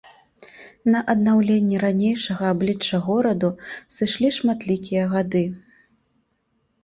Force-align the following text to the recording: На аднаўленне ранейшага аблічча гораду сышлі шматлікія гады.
На 0.93 0.99
аднаўленне 1.13 1.81
ранейшага 1.83 2.43
аблічча 2.53 3.01
гораду 3.09 3.51
сышлі 3.97 4.29
шматлікія 4.37 5.03
гады. 5.13 5.43